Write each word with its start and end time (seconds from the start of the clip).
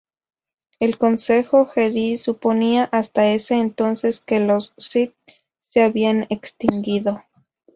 El 0.79 0.97
Consejo 0.97 1.67
Jedi 1.67 2.17
suponía 2.17 2.85
hasta 2.91 3.31
ese 3.33 3.59
entonces 3.59 4.19
que 4.19 4.39
los 4.39 4.73
Sith 4.79 5.13
se 5.59 5.83
habían 5.83 6.25
extinguido. 6.31 7.23